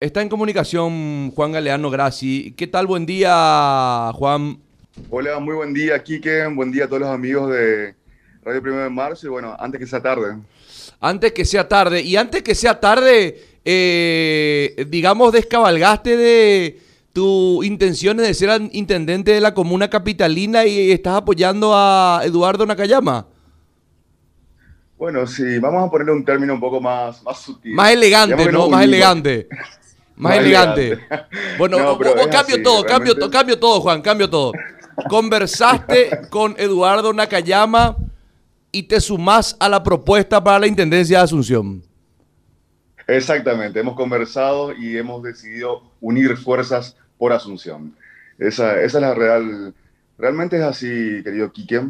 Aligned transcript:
Está 0.00 0.22
en 0.22 0.30
comunicación 0.30 1.30
Juan 1.32 1.52
Galeano 1.52 1.90
Graci. 1.90 2.54
¿Qué 2.56 2.66
tal? 2.66 2.86
Buen 2.86 3.04
día, 3.04 4.10
Juan. 4.14 4.58
Hola, 5.10 5.38
muy 5.40 5.54
buen 5.54 5.74
día, 5.74 6.02
Quique. 6.02 6.46
Buen 6.46 6.72
día 6.72 6.84
a 6.84 6.86
todos 6.86 7.00
los 7.00 7.10
amigos 7.10 7.50
de 7.50 7.94
Radio 8.42 8.62
Primero 8.62 8.84
de 8.84 8.88
Marzo. 8.88 9.26
Y 9.26 9.28
bueno, 9.28 9.54
antes 9.60 9.78
que 9.78 9.86
sea 9.86 10.00
tarde. 10.00 10.38
Antes 11.00 11.32
que 11.32 11.44
sea 11.44 11.68
tarde. 11.68 12.00
Y 12.00 12.16
antes 12.16 12.42
que 12.42 12.54
sea 12.54 12.80
tarde, 12.80 13.44
eh, 13.62 14.86
digamos, 14.88 15.34
descabalgaste 15.34 16.16
de 16.16 16.80
tu 17.12 17.62
intenciones 17.62 18.26
de 18.26 18.32
ser 18.32 18.58
intendente 18.72 19.32
de 19.32 19.40
la 19.42 19.52
comuna 19.52 19.90
capitalina 19.90 20.64
y 20.64 20.92
estás 20.92 21.16
apoyando 21.16 21.72
a 21.74 22.22
Eduardo 22.24 22.64
Nakayama. 22.64 23.26
Bueno, 24.96 25.26
sí, 25.26 25.58
vamos 25.58 25.86
a 25.86 25.90
ponerle 25.90 26.12
un 26.12 26.24
término 26.24 26.54
un 26.54 26.60
poco 26.60 26.80
más, 26.80 27.22
más 27.22 27.38
sutil. 27.38 27.74
Más 27.74 27.90
elegante, 27.90 28.50
¿no? 28.50 28.70
Más 28.70 28.84
elegante. 28.84 29.46
Más 30.20 30.36
elegante. 30.36 30.98
Bueno, 31.58 31.98
cambio 32.30 32.62
todo, 32.62 32.84
cambio, 32.84 33.14
cambio 33.30 33.58
todo, 33.58 33.80
Juan, 33.80 34.02
cambio 34.02 34.28
todo. 34.28 34.52
Conversaste 35.08 36.10
con 36.30 36.54
Eduardo 36.58 37.12
Nakayama 37.12 37.96
y 38.70 38.82
te 38.84 39.00
sumás 39.00 39.56
a 39.58 39.68
la 39.68 39.82
propuesta 39.82 40.42
para 40.42 40.58
la 40.58 40.66
Intendencia 40.66 41.18
de 41.18 41.24
Asunción. 41.24 41.82
Exactamente, 43.06 43.80
hemos 43.80 43.96
conversado 43.96 44.72
y 44.74 44.96
hemos 44.96 45.22
decidido 45.22 45.82
unir 46.00 46.36
fuerzas 46.36 46.96
por 47.18 47.32
Asunción. 47.32 47.94
Esa, 48.38 48.80
esa 48.80 48.98
es 48.98 49.02
la 49.02 49.14
real, 49.14 49.74
realmente 50.18 50.56
es 50.56 50.62
así, 50.62 51.22
querido 51.24 51.50
Quique. 51.50 51.80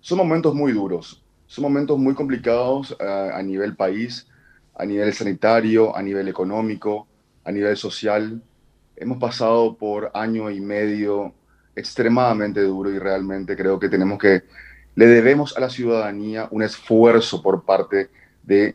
Son 0.00 0.18
momentos 0.18 0.54
muy 0.54 0.72
duros, 0.72 1.22
son 1.46 1.62
momentos 1.62 1.98
muy 1.98 2.14
complicados 2.14 2.96
eh, 2.98 3.30
a 3.34 3.42
nivel 3.42 3.76
país, 3.76 4.26
a 4.74 4.84
nivel 4.84 5.12
sanitario, 5.12 5.96
a 5.96 6.02
nivel 6.02 6.28
económico, 6.28 7.06
a 7.46 7.52
nivel 7.52 7.76
social. 7.76 8.42
Hemos 8.96 9.18
pasado 9.18 9.76
por 9.76 10.10
año 10.12 10.50
y 10.50 10.60
medio 10.60 11.32
extremadamente 11.74 12.60
duro 12.60 12.90
y 12.90 12.98
realmente 12.98 13.56
creo 13.56 13.78
que 13.78 13.88
tenemos 13.88 14.18
que, 14.18 14.42
le 14.94 15.06
debemos 15.06 15.56
a 15.56 15.60
la 15.60 15.70
ciudadanía 15.70 16.48
un 16.50 16.62
esfuerzo 16.62 17.42
por 17.42 17.64
parte 17.64 18.10
de 18.42 18.74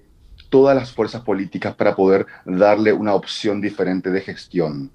todas 0.50 0.76
las 0.76 0.92
fuerzas 0.92 1.22
políticas 1.22 1.76
para 1.76 1.96
poder 1.96 2.26
darle 2.46 2.94
una 2.94 3.14
opción 3.14 3.60
diferente 3.60 4.10
de 4.10 4.22
gestión. 4.22 4.92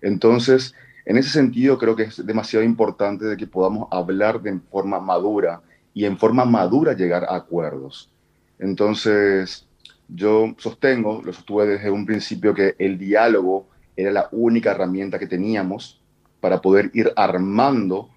Entonces, 0.00 0.74
en 1.04 1.16
ese 1.16 1.30
sentido, 1.30 1.78
creo 1.78 1.96
que 1.96 2.04
es 2.04 2.26
demasiado 2.26 2.64
importante 2.64 3.24
de 3.24 3.36
que 3.36 3.46
podamos 3.46 3.88
hablar 3.90 4.42
de 4.42 4.58
forma 4.70 5.00
madura 5.00 5.62
y 5.94 6.04
en 6.04 6.18
forma 6.18 6.44
madura 6.44 6.92
llegar 6.94 7.24
a 7.24 7.36
acuerdos. 7.36 8.10
Entonces, 8.58 9.65
yo 10.08 10.54
sostengo, 10.58 11.22
lo 11.24 11.32
sostuve 11.32 11.66
desde 11.66 11.90
un 11.90 12.06
principio, 12.06 12.54
que 12.54 12.74
el 12.78 12.98
diálogo 12.98 13.68
era 13.96 14.12
la 14.12 14.28
única 14.32 14.70
herramienta 14.70 15.18
que 15.18 15.26
teníamos 15.26 16.00
para 16.40 16.60
poder 16.60 16.90
ir 16.94 17.12
armando 17.16 18.10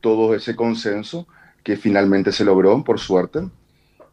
todo 0.00 0.34
ese 0.34 0.56
consenso 0.56 1.28
que 1.62 1.76
finalmente 1.76 2.32
se 2.32 2.44
logró, 2.44 2.82
por 2.82 2.98
suerte. 2.98 3.40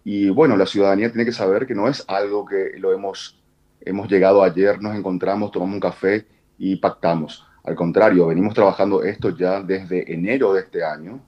Y 0.03 0.29
bueno, 0.29 0.57
la 0.57 0.65
ciudadanía 0.65 1.09
tiene 1.09 1.25
que 1.25 1.31
saber 1.31 1.65
que 1.65 1.73
no 1.73 1.87
es 1.87 2.03
algo 2.07 2.45
que 2.45 2.73
lo 2.77 2.93
hemos, 2.93 3.41
hemos 3.81 4.09
llegado 4.09 4.43
ayer, 4.43 4.81
nos 4.81 4.95
encontramos, 4.95 5.51
tomamos 5.51 5.75
un 5.75 5.79
café 5.79 6.25
y 6.57 6.75
pactamos. 6.75 7.45
Al 7.63 7.75
contrario, 7.75 8.27
venimos 8.27 8.53
trabajando 8.53 9.03
esto 9.03 9.35
ya 9.35 9.61
desde 9.61 10.13
enero 10.13 10.53
de 10.53 10.61
este 10.61 10.83
año, 10.83 11.19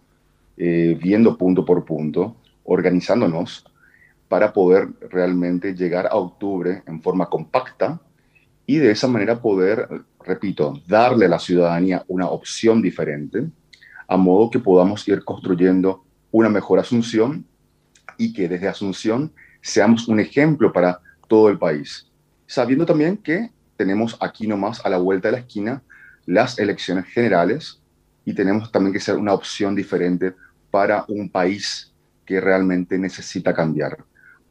eh, 0.58 0.98
viendo 1.02 1.38
punto 1.38 1.66
por 1.66 1.84
punto, 1.86 2.36
organizándonos 2.66 3.66
para 4.28 4.52
poder 4.54 4.90
realmente 5.10 5.74
llegar 5.74 6.08
a 6.08 6.16
octubre 6.16 6.84
en 6.86 7.02
forma 7.02 7.28
compacta 7.28 8.00
y 8.66 8.78
de 8.78 8.92
esa 8.92 9.08
manera 9.08 9.42
poder, 9.42 9.88
repito, 10.26 10.82
darle 10.88 11.26
a 11.26 11.30
la 11.30 11.40
ciudadanía 11.40 12.04
una 12.08 12.28
opción 12.28 12.82
diferente, 12.82 13.48
a 14.08 14.18
modo 14.18 14.50
que 14.50 14.60
podamos 14.60 15.08
ir 15.08 15.24
construyendo 15.24 16.04
una 16.32 16.50
mejor 16.50 16.80
Asunción 16.80 17.46
y 18.18 18.34
que 18.34 18.50
desde 18.50 18.68
Asunción 18.68 19.32
seamos 19.62 20.08
un 20.08 20.20
ejemplo 20.20 20.74
para 20.74 21.00
todo 21.28 21.50
el 21.50 21.58
país, 21.58 22.08
sabiendo 22.46 22.86
también 22.86 23.18
que 23.18 23.52
tenemos 23.78 24.18
aquí 24.20 24.48
nomás 24.48 24.86
a 24.86 24.90
la 24.90 24.98
vuelta 24.98 25.30
de 25.30 25.34
la 25.34 25.40
esquina 25.40 25.82
las 26.26 26.60
elecciones 26.60 27.06
generales 27.06 27.82
y 28.26 28.34
tenemos 28.34 28.70
también 28.72 28.92
que 28.92 29.00
ser 29.00 29.16
una 29.16 29.34
opción 29.34 29.76
diferente 29.76 30.34
para 30.70 31.06
un 31.08 31.30
país 31.30 31.94
que 32.26 32.42
realmente 32.42 32.98
necesita 32.98 33.54
cambiar 33.54 33.98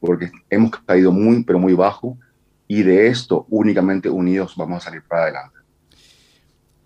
porque 0.00 0.30
hemos 0.50 0.70
caído 0.84 1.12
muy, 1.12 1.42
pero 1.44 1.58
muy 1.58 1.74
bajo 1.74 2.16
y 2.68 2.82
de 2.82 3.08
esto 3.08 3.46
únicamente 3.50 4.08
unidos 4.08 4.54
vamos 4.56 4.78
a 4.78 4.86
salir 4.86 5.02
para 5.02 5.24
adelante. 5.24 5.56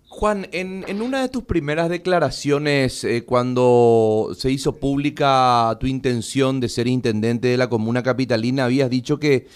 Juan, 0.07 0.47
en, 0.51 1.01
una 1.01 1.21
de 1.21 1.29
tus 1.29 1.45
primeras 1.45 1.89
declaraciones, 1.89 3.05
eh, 3.05 3.23
cuando 3.23 4.31
se 4.37 4.51
hizo 4.51 4.75
pública 4.75 5.77
tu 5.79 5.87
intención 5.87 6.59
de 6.59 6.67
ser 6.67 6.87
intendente 6.87 7.47
de 7.47 7.57
la 7.57 7.69
comuna 7.69 8.03
capitalina, 8.03 8.65
habías 8.65 8.89
dicho 8.89 9.19
que 9.19 9.47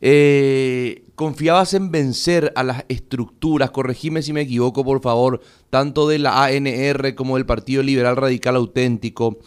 eh, 0.00 1.04
confiabas 1.16 1.74
en 1.74 1.90
vencer 1.90 2.52
a 2.54 2.62
las 2.62 2.84
estructuras, 2.88 3.72
corregime 3.72 4.22
si 4.22 4.32
me 4.32 4.42
equivoco 4.42 4.84
por 4.84 5.02
favor, 5.02 5.40
tanto 5.68 6.08
de 6.08 6.20
la 6.20 6.44
ANR 6.44 7.16
como 7.16 7.36
del 7.36 7.44
Partido 7.44 7.82
Liberal 7.82 8.16
Radical 8.16 8.54
Auténtico, 8.54 9.38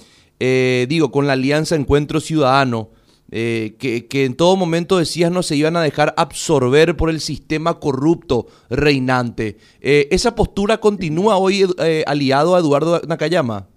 eh, 0.41 0.85
digo, 0.89 1.11
con 1.11 1.27
la 1.27 1.33
Alianza 1.33 1.75
Encuentro 1.75 2.19
Ciudadano, 2.19 2.89
eh, 3.33 3.77
que, 3.79 4.25
en 4.25 4.35
todo 4.35 4.57
momento 4.57 4.97
decías 4.97 5.31
no 5.31 5.41
se 5.41 5.55
iban 5.55 5.77
a 5.77 5.81
dejar 5.81 6.13
absorber 6.17 6.97
por 6.97 7.09
el 7.09 7.21
sistema 7.21 7.79
corrupto 7.79 8.47
reinante. 8.69 9.57
Eh, 9.79 10.09
¿Esa 10.11 10.35
postura 10.35 10.79
continúa 10.79 11.37
hoy 11.37 11.65
eh, 11.79 12.03
aliado 12.05 12.55
a 12.55 12.59
Eduardo 12.59 13.01
Nakayama? 13.07 13.67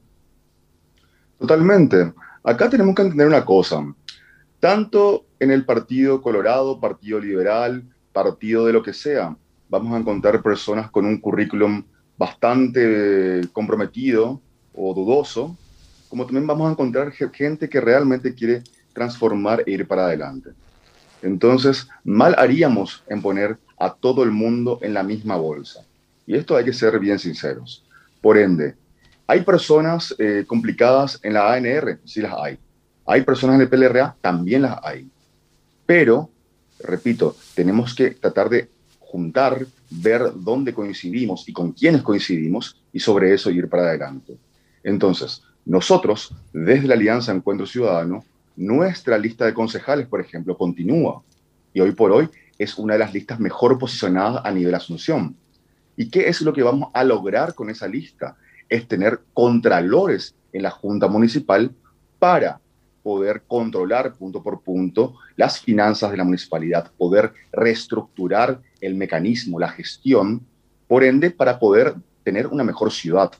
Totalmente. 1.39 2.13
Acá 2.43 2.69
tenemos 2.69 2.97
que 2.97 3.03
entender 3.03 3.29
una 3.29 3.45
cosa. 3.45 3.95
Tanto 4.59 5.27
en 5.39 5.53
el 5.53 5.65
Partido 5.65 6.21
Colorado, 6.21 6.81
Partido 6.81 7.21
Liberal, 7.21 7.85
Partido 8.13 8.67
de 8.67 8.73
lo 8.73 8.83
que 8.83 8.93
sea, 8.93 9.37
vamos 9.69 9.95
a 9.95 9.99
encontrar 9.99 10.43
personas 10.43 10.91
con 10.91 11.07
un 11.07 11.21
currículum 11.21 11.85
bastante 12.17 13.43
comprometido 13.53 14.41
o 14.75 14.95
dudoso, 14.95 15.57
como 16.09 16.25
también 16.25 16.47
vamos 16.47 16.69
a 16.69 16.73
encontrar 16.73 17.13
gente 17.13 17.69
que 17.69 17.81
realmente 17.81 18.35
quiere 18.35 18.63
transformar 18.95 19.63
e 19.67 19.73
ir 19.73 19.87
para 19.87 20.07
adelante. 20.07 20.51
Entonces, 21.23 21.89
mal 22.05 22.35
haríamos 22.39 23.03
en 23.09 23.21
poner 23.21 23.59
a 23.79 23.93
todo 23.93 24.23
el 24.23 24.31
mundo 24.31 24.79
en 24.83 24.95
la 24.95 25.03
misma 25.03 25.37
bolsa. 25.37 25.85
Y 26.27 26.37
esto 26.37 26.57
hay 26.57 26.65
que 26.65 26.73
ser 26.73 26.99
bien 26.99 27.19
sinceros. 27.19 27.85
Por 28.21 28.39
ende, 28.39 28.75
¿hay 29.27 29.43
personas 29.43 30.15
eh, 30.19 30.45
complicadas 30.47 31.19
en 31.23 31.35
la 31.35 31.53
ANR? 31.53 31.99
Sí 32.05 32.21
las 32.21 32.35
hay. 32.35 32.59
¿Hay 33.07 33.23
personas 33.23 33.57
en 33.57 33.63
el 33.63 33.69
PLRA? 33.69 34.17
También 34.21 34.63
las 34.63 34.79
hay. 34.83 35.09
Pero, 35.85 36.31
repito, 36.79 37.37
tenemos 37.55 37.95
que 37.95 38.11
tratar 38.13 38.49
de 38.49 38.69
juntar, 39.01 39.67
ver 39.91 40.33
dónde 40.35 40.73
coincidimos 40.73 41.49
y 41.49 41.53
con 41.53 41.73
quiénes 41.73 42.03
coincidimos 42.03 42.83
y 42.93 43.01
sobre 43.01 43.35
eso 43.35 43.51
ir 43.51 43.69
para 43.69 43.85
adelante. 43.85 44.37
Entonces, 44.83 45.43
nosotros, 45.65 46.35
desde 46.53 46.89
la 46.89 46.95
Alianza 46.95 47.33
Encuentro 47.33 47.67
Ciudadano, 47.67 48.25
nuestra 48.57 49.19
lista 49.19 49.45
de 49.45 49.55
concejales, 49.55 50.07
por 50.07 50.21
ejemplo, 50.21 50.57
continúa 50.57 51.23
y 51.73 51.81
hoy 51.81 51.93
por 51.93 52.13
hoy 52.13 52.29
es 52.59 52.79
una 52.79 52.95
de 52.95 53.01
las 53.01 53.13
listas 53.13 53.41
mejor 53.41 53.79
posicionadas 53.79 54.45
a 54.45 54.51
nivel 54.51 54.75
Asunción. 54.75 55.37
¿Y 55.97 56.09
qué 56.09 56.29
es 56.29 56.41
lo 56.41 56.53
que 56.53 56.63
vamos 56.63 56.91
a 56.95 57.05
lograr 57.05 57.55
con 57.55 57.71
esa 57.71 57.89
lista? 57.89 58.37
Es 58.69 58.87
tener 58.87 59.21
contralores 59.33 60.35
en 60.53 60.63
la 60.63 60.71
Junta 60.71 61.09
Municipal 61.09 61.73
para 62.19 62.61
poder 63.03 63.43
controlar 63.47 64.15
punto 64.15 64.43
por 64.43 64.63
punto 64.63 65.15
las 65.37 65.61
finanzas 65.61 66.11
de 66.11 66.17
la 66.17 66.25
municipalidad, 66.25 66.91
poder 66.97 67.33
reestructurar 67.53 68.61
el 68.81 68.95
mecanismo, 68.95 69.61
la 69.61 69.69
gestión, 69.69 70.47
por 70.89 71.05
ende, 71.05 71.31
para 71.31 71.59
poder 71.59 71.95
tener 72.23 72.47
una 72.47 72.65
mejor 72.65 72.93
ciudad. 72.93 73.33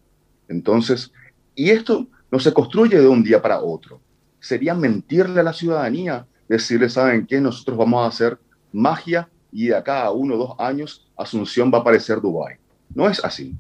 Entonces, 0.49 1.13
y 1.55 1.71
esto 1.71 2.07
no 2.31 2.39
se 2.39 2.53
construye 2.53 3.01
de 3.01 3.09
un 3.09 3.23
día 3.23 3.41
para 3.41 3.61
otro 3.61 4.01
sería 4.45 4.75
mentirle 4.75 5.41
a 5.41 5.43
la 5.43 5.55
ciudadanía, 5.55 6.27
decirle, 6.49 6.91
¿saben 6.91 7.27
qué? 7.27 7.41
Nosotros 7.41 7.79
vamos 7.79 8.05
a 8.05 8.09
hacer 8.09 8.39
magia 8.73 9.29
y 9.51 9.69
de 9.69 9.77
acá 9.77 10.03
a 10.03 10.11
uno 10.11 10.35
o 10.35 10.39
dos 10.39 10.57
años 10.59 11.11
Asunción 11.17 11.71
va 11.73 11.79
a 11.79 11.85
parecer 11.85 12.21
Dubái. 12.21 12.57
No 12.95 13.09
es 13.09 13.25
así. 13.25 13.57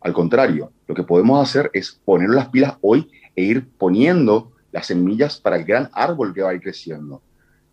Al 0.00 0.12
contrario, 0.12 0.70
lo 0.86 0.94
que 0.94 1.04
podemos 1.04 1.42
hacer 1.42 1.70
es 1.72 1.98
poner 2.04 2.28
las 2.28 2.48
pilas 2.48 2.74
hoy 2.82 3.10
e 3.34 3.44
ir 3.44 3.66
poniendo 3.78 4.52
las 4.72 4.88
semillas 4.88 5.40
para 5.40 5.56
el 5.56 5.64
gran 5.64 5.88
árbol 5.94 6.34
que 6.34 6.42
va 6.42 6.50
a 6.50 6.54
ir 6.54 6.60
creciendo. 6.60 7.22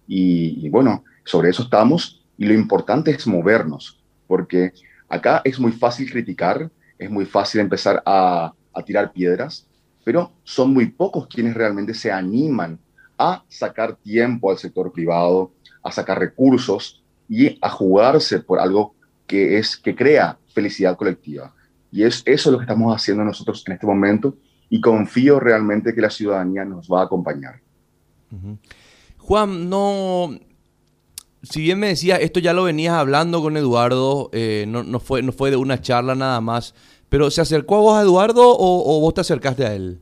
Y, 0.08 0.70
bueno, 0.70 1.04
sobre 1.26 1.50
eso 1.50 1.64
estamos 1.64 2.24
y 2.38 2.46
lo 2.46 2.54
importante 2.54 3.12
es 3.12 3.28
movernos, 3.28 4.00
porque 4.28 4.72
acá 5.10 5.42
es 5.44 5.60
muy 5.60 5.74
fácil 5.74 6.10
criticar, 6.10 6.72
es 6.98 7.10
muy 7.10 7.26
fácil 7.26 7.60
empezar 7.60 8.02
a, 8.06 8.54
a 8.74 8.84
tirar 8.84 9.12
piedras, 9.12 9.68
pero 10.04 10.32
son 10.44 10.74
muy 10.74 10.88
pocos 10.88 11.28
quienes 11.28 11.54
realmente 11.54 11.94
se 11.94 12.12
animan 12.12 12.80
a 13.18 13.44
sacar 13.48 13.96
tiempo 13.96 14.52
al 14.52 14.58
sector 14.58 14.92
privado, 14.92 15.52
a 15.84 15.92
sacar 15.92 16.20
recursos 16.20 17.04
y 17.30 17.58
a 17.62 17.70
jugarse 17.70 18.40
por 18.40 18.60
algo 18.60 18.96
que, 19.28 19.58
es, 19.58 19.78
que 19.78 19.96
crea 19.96 20.38
felicidad 20.54 20.98
colectiva. 20.98 21.54
Y 21.92 22.04
es 22.04 22.24
eso 22.26 22.52
lo 22.52 22.58
que 22.58 22.64
estamos 22.64 22.96
haciendo 22.96 23.24
nosotros 23.24 23.64
en 23.68 23.74
este 23.74 23.86
momento 23.86 24.36
y 24.70 24.80
confío 24.80 25.40
realmente 25.40 25.94
que 25.94 26.02
la 26.02 26.10
ciudadanía 26.10 26.66
nos 26.66 26.88
va 26.88 27.02
a 27.02 27.06
acompañar. 27.06 27.60
Juan, 29.18 29.70
no, 29.70 30.40
si 31.44 31.62
bien 31.62 31.80
me 31.80 31.88
decías, 31.88 32.20
esto 32.22 32.40
ya 32.40 32.54
lo 32.54 32.64
venías 32.64 32.94
hablando 32.94 33.42
con 33.42 33.58
Eduardo, 33.58 34.30
eh, 34.32 34.66
no, 34.68 35.00
fue, 35.00 35.22
no 35.24 35.32
fue 35.32 35.50
de 35.50 35.58
una 35.58 35.82
charla 35.82 36.16
nada 36.16 36.40
más, 36.40 36.76
pero 37.12 37.30
¿se 37.30 37.42
acercó 37.42 37.76
a 37.76 37.80
vos 37.82 38.02
Eduardo 38.02 38.56
o, 38.58 39.02
vos 39.02 39.14
te 39.14 39.20
acercaste 39.20 39.66
a 39.66 39.76
él? 39.76 40.00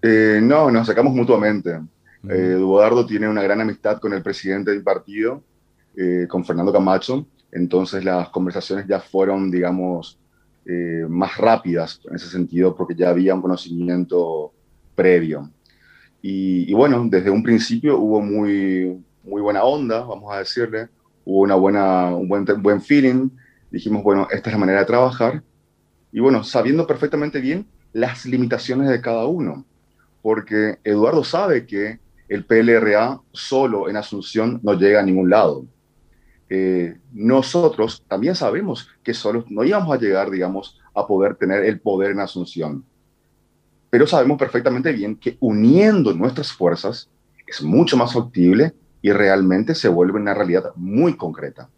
Eh, 0.00 0.38
no, 0.40 0.70
nos 0.70 0.82
acercamos 0.82 1.12
mutuamente. 1.12 1.80
Eh, 2.28 2.52
Eduardo 2.52 3.04
tiene 3.04 3.28
una 3.28 3.42
gran 3.42 3.60
amistad 3.60 3.98
con 3.98 4.12
el 4.12 4.22
presidente 4.22 4.70
del 4.70 4.84
partido, 4.84 5.42
con 6.28 6.44
Fernando 6.44 6.72
Camacho, 6.72 7.26
entonces 7.50 8.04
las 8.04 8.28
conversaciones 8.28 8.86
ya 8.86 9.00
fueron, 9.00 9.50
digamos, 9.50 10.20
más 11.08 11.36
rápidas 11.36 12.00
en 12.08 12.14
ese 12.14 12.28
sentido, 12.28 12.76
porque 12.76 12.94
ya 12.94 13.10
había 13.10 13.34
un 13.34 13.42
conocimiento 13.42 14.52
previo. 14.94 15.50
Y, 16.22 16.70
y 16.70 16.74
bueno, 16.74 17.04
desde 17.10 17.30
un 17.30 17.42
principio 17.42 17.98
hubo 17.98 18.20
muy, 18.20 19.02
muy 19.24 19.42
buena 19.42 19.64
onda, 19.64 20.04
vamos 20.04 20.32
a 20.32 20.38
decirle, 20.38 20.88
hubo 21.24 21.40
una 21.40 21.56
buena, 21.56 22.14
un 22.14 22.28
buen, 22.28 22.44
buen 22.62 22.80
feeling, 22.80 23.30
dijimos, 23.74 24.04
bueno, 24.04 24.28
esta 24.30 24.50
es 24.50 24.54
la 24.54 24.60
manera 24.60 24.80
de 24.80 24.86
trabajar, 24.86 25.42
y 26.12 26.20
bueno, 26.20 26.44
sabiendo 26.44 26.86
perfectamente 26.86 27.40
bien 27.40 27.66
las 27.92 28.24
limitaciones 28.24 28.88
de 28.88 29.00
cada 29.00 29.26
uno, 29.26 29.64
porque 30.22 30.78
Eduardo 30.84 31.24
sabe 31.24 31.66
que 31.66 31.98
el 32.28 32.44
PLRA 32.44 33.20
solo 33.32 33.88
en 33.88 33.96
Asunción 33.96 34.60
no 34.62 34.74
llega 34.74 35.00
a 35.00 35.02
ningún 35.02 35.28
lado. 35.28 35.66
Eh, 36.48 36.96
nosotros 37.12 38.04
también 38.06 38.36
sabemos 38.36 38.88
que 39.02 39.12
solo 39.12 39.44
no 39.48 39.64
íbamos 39.64 39.92
a 39.92 40.00
llegar, 40.00 40.30
digamos, 40.30 40.78
a 40.94 41.04
poder 41.06 41.34
tener 41.34 41.64
el 41.64 41.80
poder 41.80 42.12
en 42.12 42.20
Asunción. 42.20 42.84
Pero 43.90 44.06
sabemos 44.06 44.38
perfectamente 44.38 44.92
bien 44.92 45.16
que 45.16 45.36
uniendo 45.40 46.14
nuestras 46.14 46.52
fuerzas 46.52 47.10
es 47.46 47.60
mucho 47.60 47.96
más 47.96 48.12
factible 48.12 48.72
y 49.02 49.10
realmente 49.10 49.74
se 49.74 49.88
vuelve 49.88 50.20
una 50.20 50.32
realidad 50.32 50.72
muy 50.76 51.16
concreta. 51.16 51.68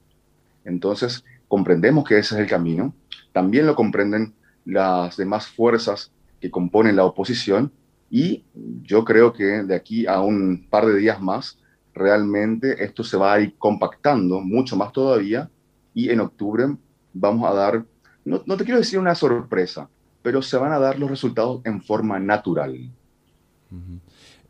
Entonces, 0.64 1.24
comprendemos 1.48 2.04
que 2.04 2.18
ese 2.18 2.34
es 2.34 2.40
el 2.40 2.46
camino, 2.46 2.94
también 3.32 3.66
lo 3.66 3.74
comprenden 3.74 4.34
las 4.64 5.16
demás 5.16 5.46
fuerzas 5.46 6.10
que 6.40 6.50
componen 6.50 6.96
la 6.96 7.04
oposición 7.04 7.72
y 8.10 8.44
yo 8.82 9.04
creo 9.04 9.32
que 9.32 9.44
de 9.44 9.74
aquí 9.74 10.06
a 10.06 10.20
un 10.20 10.66
par 10.68 10.86
de 10.86 10.96
días 10.96 11.20
más, 11.20 11.58
realmente 11.94 12.84
esto 12.84 13.02
se 13.02 13.16
va 13.16 13.34
a 13.34 13.40
ir 13.40 13.54
compactando 13.58 14.40
mucho 14.40 14.76
más 14.76 14.92
todavía 14.92 15.50
y 15.94 16.10
en 16.10 16.20
octubre 16.20 16.66
vamos 17.12 17.50
a 17.50 17.54
dar, 17.54 17.84
no, 18.24 18.40
te 18.40 18.64
quiero 18.64 18.78
decir 18.78 18.98
una 18.98 19.14
sorpresa, 19.14 19.88
pero 20.22 20.42
se 20.42 20.56
van 20.56 20.72
a 20.72 20.78
dar 20.78 20.98
los 20.98 21.08
resultados 21.08 21.62
en 21.64 21.82
forma 21.82 22.18
natural. 22.18 22.90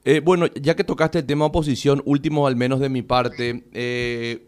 Eh, 0.04 0.20
bueno, 0.20 0.46
ya 0.46 0.74
que 0.74 0.84
tocaste 0.84 1.20
el 1.20 1.26
tema 1.26 1.46
oposición, 1.46 2.02
último 2.04 2.46
al 2.46 2.56
menos 2.56 2.80
de 2.80 2.88
mi 2.88 3.02
parte, 3.02 3.64
eh, 3.72 4.46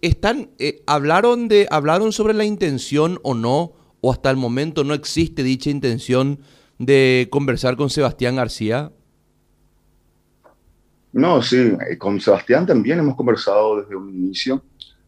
están, 0.00 0.50
eh, 0.58 0.82
¿hablaron, 0.86 1.48
de, 1.48 1.66
¿hablaron 1.70 2.12
sobre 2.12 2.34
la 2.34 2.44
intención 2.44 3.18
o 3.22 3.34
no? 3.34 3.72
¿O 4.00 4.12
hasta 4.12 4.30
el 4.30 4.36
momento 4.36 4.84
no 4.84 4.94
existe 4.94 5.42
dicha 5.42 5.70
intención 5.70 6.40
de 6.78 7.28
conversar 7.30 7.76
con 7.76 7.90
Sebastián 7.90 8.36
García? 8.36 8.92
No, 11.12 11.42
sí, 11.42 11.72
con 11.98 12.20
Sebastián 12.20 12.66
también 12.66 12.98
hemos 12.98 13.16
conversado 13.16 13.80
desde 13.80 13.96
un 13.96 14.10
inicio. 14.10 14.62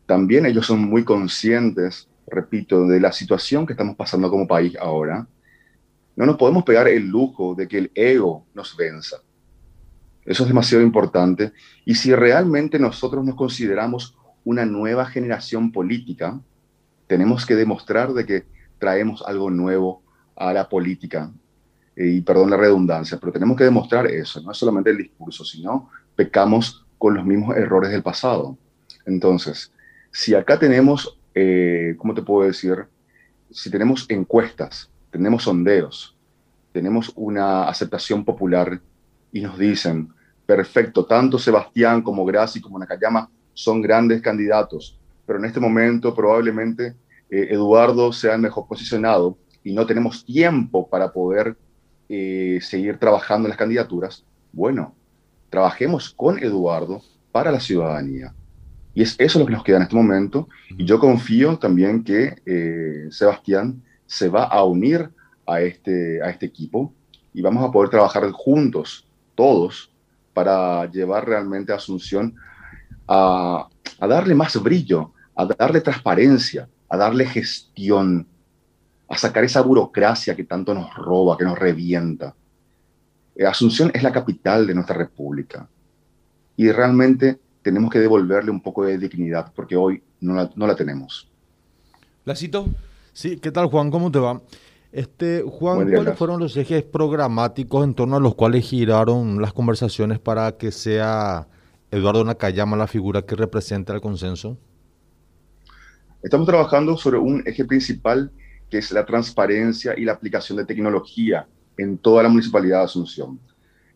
También 0.06 0.46
ellos 0.46 0.66
son 0.66 0.80
muy 0.80 1.04
conscientes, 1.04 2.08
repito, 2.26 2.86
de 2.86 2.98
la 2.98 3.12
situación 3.12 3.66
que 3.66 3.74
estamos 3.74 3.94
pasando 3.96 4.30
como 4.30 4.46
país 4.46 4.74
ahora 4.80 5.26
no 6.18 6.26
nos 6.26 6.36
podemos 6.36 6.64
pegar 6.64 6.88
el 6.88 7.06
lujo 7.06 7.54
de 7.54 7.68
que 7.68 7.78
el 7.78 7.92
ego 7.94 8.44
nos 8.52 8.76
venza. 8.76 9.18
Eso 10.24 10.42
es 10.42 10.48
demasiado 10.48 10.82
importante. 10.82 11.52
Y 11.84 11.94
si 11.94 12.12
realmente 12.12 12.76
nosotros 12.80 13.24
nos 13.24 13.36
consideramos 13.36 14.17
una 14.48 14.64
nueva 14.64 15.04
generación 15.04 15.72
política, 15.72 16.40
tenemos 17.06 17.44
que 17.44 17.54
demostrar 17.54 18.14
de 18.14 18.24
que 18.24 18.46
traemos 18.78 19.22
algo 19.26 19.50
nuevo 19.50 20.02
a 20.36 20.54
la 20.54 20.70
política. 20.70 21.30
Y 21.94 22.22
perdón 22.22 22.48
la 22.48 22.56
redundancia, 22.56 23.18
pero 23.20 23.30
tenemos 23.30 23.58
que 23.58 23.64
demostrar 23.64 24.06
eso. 24.06 24.40
No 24.40 24.52
es 24.52 24.56
solamente 24.56 24.88
el 24.88 24.96
discurso, 24.96 25.44
sino 25.44 25.90
pecamos 26.16 26.86
con 26.96 27.12
los 27.12 27.26
mismos 27.26 27.58
errores 27.58 27.90
del 27.90 28.02
pasado. 28.02 28.56
Entonces, 29.04 29.70
si 30.10 30.34
acá 30.34 30.58
tenemos, 30.58 31.18
eh, 31.34 31.94
¿cómo 31.98 32.14
te 32.14 32.22
puedo 32.22 32.46
decir? 32.46 32.86
Si 33.50 33.70
tenemos 33.70 34.06
encuestas 34.08 34.90
tenemos 35.10 35.42
sondeos, 35.42 36.16
tenemos 36.72 37.12
una 37.16 37.68
aceptación 37.68 38.24
popular 38.24 38.80
y 39.30 39.42
nos 39.42 39.58
dicen, 39.58 40.08
perfecto, 40.46 41.04
tanto 41.04 41.38
Sebastián 41.38 42.00
como 42.02 42.24
Graci 42.24 42.62
como 42.62 42.78
Nakayama 42.78 43.28
son 43.58 43.82
grandes 43.82 44.22
candidatos, 44.22 44.96
pero 45.26 45.40
en 45.40 45.44
este 45.44 45.58
momento 45.58 46.14
probablemente 46.14 46.94
eh, 47.28 47.48
Eduardo 47.50 48.12
sea 48.12 48.34
el 48.34 48.40
mejor 48.40 48.68
posicionado 48.68 49.36
y 49.64 49.72
no 49.72 49.84
tenemos 49.84 50.24
tiempo 50.24 50.88
para 50.88 51.12
poder 51.12 51.56
eh, 52.08 52.60
seguir 52.62 52.98
trabajando 52.98 53.48
en 53.48 53.50
las 53.50 53.58
candidaturas, 53.58 54.24
bueno, 54.52 54.94
trabajemos 55.50 56.10
con 56.10 56.38
Eduardo 56.38 57.02
para 57.32 57.50
la 57.50 57.58
ciudadanía. 57.58 58.32
Y 58.94 59.02
es 59.02 59.16
eso 59.18 59.40
lo 59.40 59.46
que 59.46 59.52
nos 59.52 59.64
queda 59.64 59.78
en 59.78 59.82
este 59.82 59.96
momento. 59.96 60.48
Y 60.70 60.84
yo 60.84 61.00
confío 61.00 61.58
también 61.58 62.04
que 62.04 62.36
eh, 62.46 63.08
Sebastián 63.10 63.82
se 64.06 64.28
va 64.28 64.44
a 64.44 64.62
unir 64.62 65.10
a 65.48 65.60
este, 65.62 66.22
a 66.22 66.30
este 66.30 66.46
equipo 66.46 66.94
y 67.34 67.42
vamos 67.42 67.68
a 67.68 67.72
poder 67.72 67.90
trabajar 67.90 68.30
juntos, 68.30 69.08
todos, 69.34 69.90
para 70.32 70.88
llevar 70.92 71.26
realmente 71.26 71.72
a 71.72 71.76
Asunción 71.76 72.36
a, 73.08 73.68
a 73.98 74.06
darle 74.06 74.34
más 74.34 74.62
brillo, 74.62 75.12
a 75.34 75.46
darle 75.46 75.80
transparencia, 75.80 76.68
a 76.88 76.96
darle 76.96 77.26
gestión, 77.26 78.26
a 79.08 79.16
sacar 79.16 79.44
esa 79.44 79.62
burocracia 79.62 80.36
que 80.36 80.44
tanto 80.44 80.74
nos 80.74 80.94
roba, 80.94 81.36
que 81.36 81.44
nos 81.44 81.58
revienta. 81.58 82.34
Eh, 83.34 83.46
Asunción 83.46 83.90
es 83.94 84.02
la 84.02 84.12
capital 84.12 84.66
de 84.66 84.74
nuestra 84.74 84.96
república 84.96 85.68
y 86.56 86.70
realmente 86.70 87.38
tenemos 87.62 87.90
que 87.90 87.98
devolverle 87.98 88.50
un 88.50 88.60
poco 88.60 88.84
de 88.84 88.98
dignidad 88.98 89.52
porque 89.54 89.76
hoy 89.76 90.02
no 90.20 90.34
la, 90.34 90.50
no 90.54 90.66
la 90.66 90.74
tenemos. 90.74 91.28
Lacito. 92.24 92.66
Sí, 93.12 93.38
¿qué 93.38 93.50
tal 93.50 93.66
Juan? 93.66 93.90
¿Cómo 93.90 94.10
te 94.10 94.18
va? 94.18 94.40
Este, 94.92 95.42
Juan, 95.42 95.90
¿cuáles 95.90 96.16
fueron 96.16 96.40
los 96.40 96.56
ejes 96.56 96.82
programáticos 96.82 97.84
en 97.84 97.94
torno 97.94 98.16
a 98.16 98.20
los 98.20 98.34
cuales 98.34 98.64
giraron 98.66 99.40
las 99.40 99.52
conversaciones 99.52 100.18
para 100.18 100.52
que 100.52 100.72
sea 100.72 101.46
Eduardo 101.90 102.22
Nakayama 102.22 102.76
la 102.76 102.86
figura 102.86 103.22
que 103.22 103.34
representa 103.34 103.94
el 103.94 104.00
consenso? 104.02 104.58
Estamos 106.22 106.46
trabajando 106.46 106.98
sobre 106.98 107.16
un 107.16 107.42
eje 107.46 107.64
principal 107.64 108.30
que 108.68 108.78
es 108.78 108.92
la 108.92 109.06
transparencia 109.06 109.94
y 109.96 110.04
la 110.04 110.12
aplicación 110.12 110.58
de 110.58 110.66
tecnología 110.66 111.46
en 111.78 111.96
toda 111.96 112.22
la 112.22 112.28
municipalidad 112.28 112.80
de 112.80 112.84
Asunción. 112.84 113.40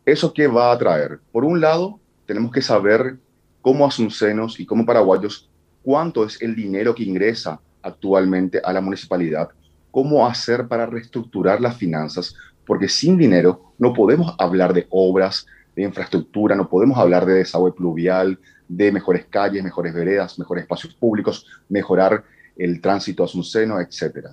¿Eso 0.07 0.33
qué 0.33 0.47
va 0.47 0.73
a 0.73 0.79
traer? 0.79 1.21
Por 1.31 1.45
un 1.45 1.61
lado, 1.61 2.01
tenemos 2.25 2.51
que 2.51 2.63
saber 2.63 3.19
cómo 3.61 3.87
asuncenos 3.87 4.59
y 4.59 4.65
como 4.65 4.87
paraguayos 4.87 5.51
cuánto 5.83 6.25
es 6.25 6.41
el 6.41 6.57
dinero 6.57 6.95
que 6.95 7.03
ingresa 7.03 7.61
actualmente 7.83 8.61
a 8.65 8.73
la 8.73 8.81
municipalidad, 8.81 9.51
cómo 9.91 10.27
hacer 10.27 10.67
para 10.67 10.87
reestructurar 10.87 11.61
las 11.61 11.77
finanzas, 11.77 12.35
porque 12.67 12.89
sin 12.89 13.19
dinero 13.19 13.75
no 13.79 13.93
podemos 13.93 14.35
hablar 14.39 14.73
de 14.73 14.87
obras, 14.89 15.47
de 15.75 15.83
infraestructura, 15.83 16.55
no 16.55 16.69
podemos 16.69 16.99
hablar 16.99 17.27
de 17.27 17.35
desagüe 17.35 17.73
pluvial, 17.73 18.39
de 18.69 18.93
mejores 18.93 19.27
calles, 19.27 19.63
mejores 19.63 19.95
veredas, 19.95 20.39
mejores 20.39 20.63
espacios 20.63 20.95
públicos, 20.95 21.47
mejorar 21.69 22.25
el 22.57 22.81
tránsito 22.81 23.25
a 23.25 23.29
su 23.29 23.43
seno, 23.43 23.81
etc. 23.81 24.29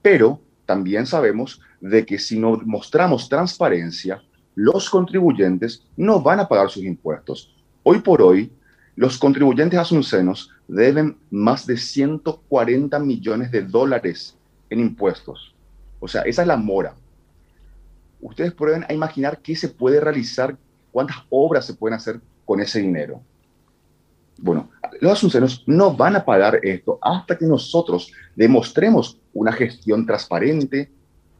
Pero 0.00 0.40
también 0.66 1.06
sabemos 1.06 1.60
de 1.80 2.04
que 2.06 2.18
si 2.18 2.38
no 2.38 2.60
mostramos 2.64 3.28
transparencia, 3.28 4.22
los 4.54 4.90
contribuyentes 4.90 5.84
no 5.96 6.20
van 6.22 6.40
a 6.40 6.48
pagar 6.48 6.70
sus 6.70 6.84
impuestos. 6.84 7.54
Hoy 7.82 8.00
por 8.00 8.22
hoy, 8.22 8.52
los 8.94 9.18
contribuyentes 9.18 9.78
asuncenos 9.78 10.50
deben 10.68 11.16
más 11.30 11.66
de 11.66 11.76
140 11.76 12.98
millones 12.98 13.50
de 13.50 13.62
dólares 13.62 14.36
en 14.68 14.80
impuestos. 14.80 15.54
O 16.00 16.08
sea, 16.08 16.22
esa 16.22 16.42
es 16.42 16.48
la 16.48 16.56
mora. 16.56 16.94
Ustedes 18.20 18.52
pueden 18.52 18.84
imaginar 18.90 19.40
qué 19.40 19.56
se 19.56 19.68
puede 19.68 20.00
realizar, 20.00 20.56
cuántas 20.92 21.16
obras 21.30 21.66
se 21.66 21.74
pueden 21.74 21.96
hacer 21.96 22.20
con 22.44 22.60
ese 22.60 22.80
dinero. 22.80 23.20
Bueno, 24.38 24.70
los 25.00 25.12
asuncenos 25.12 25.64
no 25.66 25.94
van 25.94 26.16
a 26.16 26.24
pagar 26.24 26.60
esto 26.62 26.98
hasta 27.00 27.36
que 27.36 27.46
nosotros 27.46 28.12
demostremos 28.36 29.18
una 29.32 29.52
gestión 29.52 30.06
transparente, 30.06 30.90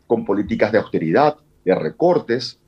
con 0.06 0.24
políticas 0.24 0.72
de 0.72 0.78
austeridad, 0.78 1.36
de 1.64 1.74
recortes, 1.74 2.58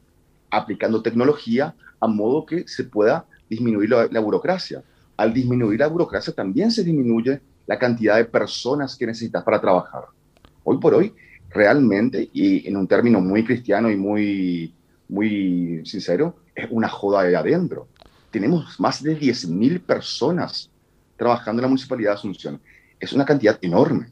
aplicando 0.50 1.02
tecnología 1.02 1.74
a 2.00 2.06
modo 2.06 2.46
que 2.46 2.66
se 2.66 2.84
pueda 2.84 3.26
disminuir 3.48 3.90
la, 3.90 4.20
burocracia. 4.20 4.82
al 5.16 5.32
disminuir 5.32 5.80
la 5.80 5.86
burocracia 5.86 6.32
también 6.32 6.70
se 6.70 6.82
disminuye 6.82 7.40
la 7.66 7.78
cantidad 7.78 8.16
de 8.16 8.24
personas 8.24 8.96
que 8.96 9.06
necesitas 9.06 9.42
para 9.42 9.60
trabajar. 9.60 10.04
Hoy 10.64 10.78
por 10.78 10.94
hoy, 10.94 11.14
realmente, 11.50 12.28
y 12.32 12.66
en 12.68 12.76
un 12.76 12.86
término 12.86 13.20
muy 13.20 13.44
cristiano 13.44 13.90
y 13.90 13.96
muy, 13.96 14.74
muy 15.08 15.82
sincero, 15.84 16.36
es 16.54 16.68
una 16.70 16.88
joda 16.88 17.22
de 17.22 17.36
adentro. 17.36 17.88
Tenemos 18.30 18.78
más 18.78 19.02
de 19.02 19.18
10.000 19.18 19.80
personas 19.80 20.70
trabajando 21.16 21.60
en 21.60 21.62
la 21.62 21.68
Municipalidad 21.68 22.10
de 22.10 22.16
Asunción. 22.16 22.60
Es 22.98 23.12
una 23.12 23.24
cantidad 23.24 23.58
enorme. 23.62 24.08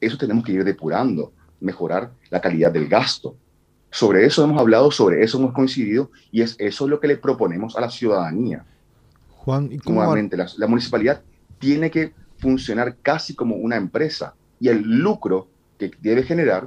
Eso 0.00 0.16
tenemos 0.18 0.44
que 0.44 0.52
ir 0.52 0.64
depurando, 0.64 1.32
mejorar 1.60 2.12
la 2.30 2.40
calidad 2.40 2.72
del 2.72 2.88
gasto. 2.88 3.36
Sobre 3.90 4.26
eso 4.26 4.42
hemos 4.42 4.60
hablado, 4.60 4.90
sobre 4.90 5.22
eso 5.22 5.38
hemos 5.38 5.52
coincidido 5.52 6.10
y 6.32 6.42
es 6.42 6.56
eso 6.58 6.88
lo 6.88 6.98
que 6.98 7.08
le 7.08 7.16
proponemos 7.16 7.76
a 7.76 7.80
la 7.80 7.90
ciudadanía. 7.90 8.64
Juan, 9.30 9.70
¿y 9.70 9.78
Nuevamente, 9.88 10.36
la, 10.36 10.48
la 10.56 10.66
municipalidad 10.66 11.22
tiene 11.58 11.90
que 11.90 12.12
funcionar 12.38 12.96
casi 13.00 13.34
como 13.34 13.56
una 13.56 13.76
empresa 13.76 14.34
y 14.58 14.68
el 14.68 14.82
lucro 14.82 15.48
que 15.78 15.90
debe 16.00 16.22
generar 16.24 16.66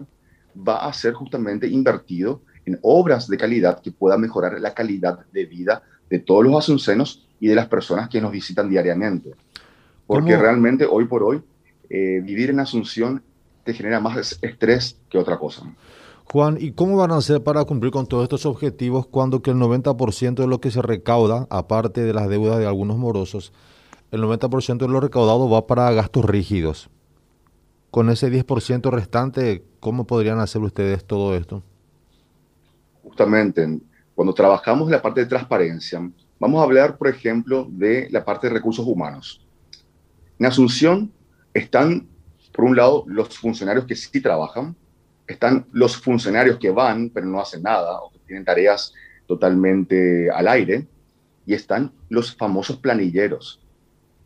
va 0.56 0.86
a 0.86 0.94
ser 0.94 1.14
justamente 1.14 1.68
invertido 1.68 2.42
en 2.68 2.78
obras 2.82 3.30
de 3.30 3.38
calidad 3.38 3.82
que 3.82 3.92
puedan 3.92 4.20
mejorar 4.22 4.60
la 4.60 4.74
calidad 4.74 5.26
de 5.32 5.46
vida 5.46 5.84
de 6.10 6.20
todos 6.20 6.44
los 6.44 6.56
asuncenos 6.56 7.26
y 7.40 7.48
de 7.48 7.56
las 7.56 7.68
personas 7.68 8.10
que 8.10 8.20
nos 8.20 8.32
visitan 8.32 8.70
diariamente. 8.70 9.32
Porque 10.06 10.38
realmente 10.38 10.86
hoy 10.86 11.06
por 11.06 11.24
hoy 11.24 11.42
eh, 11.90 12.22
vivir 12.24 12.50
en 12.50 12.60
Asunción 12.60 13.24
te 13.64 13.74
genera 13.74 14.00
más 14.02 14.38
estrés 14.42 15.00
que 15.10 15.18
otra 15.18 15.38
cosa. 15.38 15.64
Juan, 16.26 16.58
¿y 16.60 16.74
cómo 16.74 16.98
van 16.98 17.12
a 17.12 17.18
hacer 17.18 17.42
para 17.42 17.64
cumplir 17.64 17.92
con 17.92 18.06
todos 18.06 18.24
estos 18.24 18.46
objetivos 18.46 19.08
cuando 19.08 19.42
que 19.42 19.52
el 19.52 19.58
90% 19.58 20.36
de 20.36 20.48
lo 20.48 20.60
que 20.60 20.72
se 20.72 20.82
recauda, 20.82 21.48
aparte 21.50 22.04
de 22.04 22.14
las 22.14 22.28
deudas 22.28 22.60
de 22.60 22.66
algunos 22.66 22.98
morosos, 22.98 23.54
el 24.12 24.22
90% 24.22 24.78
de 24.78 24.88
lo 24.90 25.00
recaudado 25.00 25.50
va 25.50 25.68
para 25.68 25.92
gastos 25.92 26.26
rígidos? 26.26 26.90
Con 27.92 28.10
ese 28.10 28.30
10% 28.30 28.92
restante, 28.92 29.64
¿cómo 29.80 30.06
podrían 30.06 30.40
hacer 30.40 30.62
ustedes 30.62 31.06
todo 31.06 31.34
esto? 31.34 31.64
Justamente, 33.18 33.80
cuando 34.14 34.32
trabajamos 34.32 34.92
la 34.92 35.02
parte 35.02 35.22
de 35.22 35.26
transparencia, 35.26 36.00
vamos 36.38 36.60
a 36.60 36.64
hablar, 36.64 37.00
por 37.00 37.08
ejemplo, 37.08 37.68
de 37.68 38.08
la 38.12 38.24
parte 38.24 38.46
de 38.46 38.54
recursos 38.54 38.86
humanos. 38.86 39.44
En 40.38 40.46
Asunción 40.46 41.12
están, 41.52 42.08
por 42.54 42.66
un 42.66 42.76
lado, 42.76 43.06
los 43.08 43.36
funcionarios 43.36 43.86
que 43.88 43.96
sí 43.96 44.22
trabajan, 44.22 44.76
están 45.26 45.66
los 45.72 45.98
funcionarios 45.98 46.60
que 46.60 46.70
van, 46.70 47.10
pero 47.10 47.26
no 47.26 47.40
hacen 47.40 47.64
nada, 47.64 48.00
o 48.02 48.12
que 48.12 48.20
tienen 48.20 48.46
tareas 48.46 48.94
totalmente 49.26 50.30
al 50.30 50.48
aire, 50.48 50.86
y 51.44 51.56
están 51.56 51.92
los 52.10 52.36
famosos 52.36 52.78
planilleros, 52.78 53.60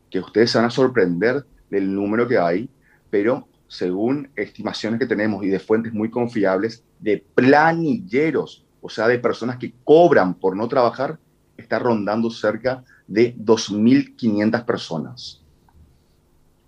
que 0.10 0.20
ustedes 0.20 0.52
se 0.52 0.58
van 0.58 0.68
a 0.68 0.70
sorprender 0.70 1.46
del 1.70 1.96
número 1.96 2.28
que 2.28 2.38
hay, 2.38 2.70
pero 3.10 3.48
según 3.70 4.30
estimaciones 4.36 5.00
que 5.00 5.08
tenemos 5.08 5.46
y 5.46 5.48
de 5.48 5.60
fuentes 5.60 5.94
muy 5.94 6.10
confiables, 6.10 6.84
de 7.00 7.24
planilleros, 7.36 8.66
o 8.82 8.90
sea, 8.90 9.08
de 9.08 9.20
personas 9.20 9.58
que 9.58 9.74
cobran 9.84 10.34
por 10.34 10.56
no 10.56 10.68
trabajar, 10.68 11.20
está 11.58 11.80
rondando 11.80 12.30
cerca 12.30 12.84
de 13.08 13.36
2.500 13.38 14.66
personas. 14.66 15.42